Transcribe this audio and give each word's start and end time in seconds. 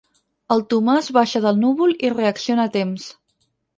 El 0.53 0.61
Tomàs 0.73 1.09
baixa 1.17 1.41
del 1.43 1.61
núvol 1.65 1.93
i 2.09 2.13
reacciona 2.15 2.67
a 2.71 2.73
temps. 2.79 3.07